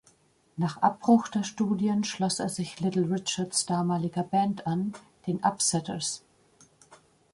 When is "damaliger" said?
3.67-4.23